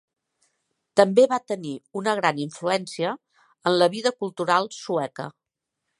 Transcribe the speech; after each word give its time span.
També 1.01 1.25
va 1.33 1.37
tenir 1.51 1.73
una 2.01 2.15
gran 2.21 2.41
influència 2.45 3.11
en 3.71 3.79
la 3.85 3.93
vida 3.97 4.17
cultural 4.25 4.71
sueca. 4.79 5.33